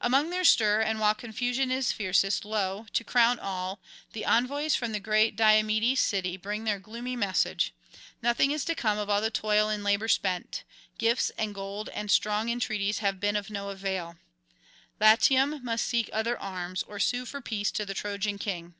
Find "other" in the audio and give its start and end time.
16.10-16.40